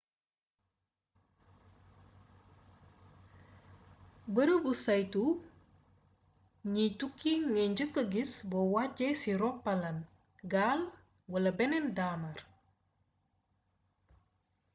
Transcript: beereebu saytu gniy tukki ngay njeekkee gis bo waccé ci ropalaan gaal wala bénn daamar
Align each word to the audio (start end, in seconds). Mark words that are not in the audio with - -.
beereebu 4.35 4.71
saytu 4.83 5.23
gniy 6.69 6.91
tukki 6.99 7.31
ngay 7.51 7.69
njeekkee 7.73 8.09
gis 8.13 8.33
bo 8.49 8.59
waccé 8.73 9.07
ci 9.21 9.29
ropalaan 9.41 9.97
gaal 10.51 10.81
wala 11.31 11.51
bénn 11.57 11.85
daamar 11.97 12.37